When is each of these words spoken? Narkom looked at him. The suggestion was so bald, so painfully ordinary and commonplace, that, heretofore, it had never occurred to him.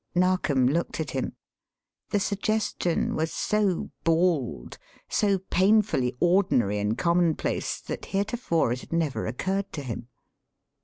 Narkom 0.15 0.65
looked 0.65 0.99
at 0.99 1.11
him. 1.11 1.35
The 2.09 2.19
suggestion 2.19 3.13
was 3.13 3.31
so 3.31 3.91
bald, 4.03 4.79
so 5.07 5.37
painfully 5.37 6.17
ordinary 6.19 6.79
and 6.79 6.97
commonplace, 6.97 7.79
that, 7.81 8.05
heretofore, 8.05 8.71
it 8.71 8.79
had 8.79 8.91
never 8.93 9.27
occurred 9.27 9.71
to 9.73 9.83
him. 9.83 10.07